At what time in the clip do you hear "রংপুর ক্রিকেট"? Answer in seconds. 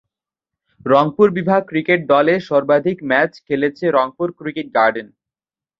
3.89-4.67